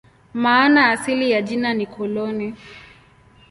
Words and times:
Maana 0.33 0.89
asili 0.89 1.31
ya 1.31 1.41
jina 1.41 1.73
ni 1.73 1.85
"koloni". 1.85 2.55